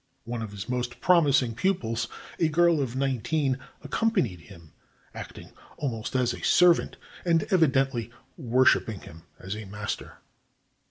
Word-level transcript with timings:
One 0.23 0.41
of 0.41 0.49
his 0.51 0.67
most 0.67 0.99
promising 0.99 1.53
pupils, 1.53 2.07
a 2.39 2.47
girl 2.49 2.81
of 2.81 2.95
nineteen, 2.95 3.59
accompanied 3.83 4.39
him, 4.39 4.71
acting 5.13 5.51
almost 5.77 6.15
as 6.15 6.33
a 6.33 6.43
servant 6.43 6.97
and 7.23 7.43
evidently 7.51 8.09
worship 8.35 8.89
ing 8.89 9.01
him 9.01 9.21
as 9.39 9.53
her 9.53 9.67
master. 9.67 10.17